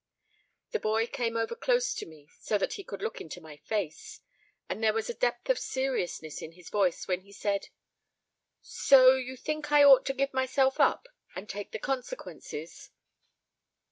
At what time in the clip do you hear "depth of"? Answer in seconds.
5.13-5.59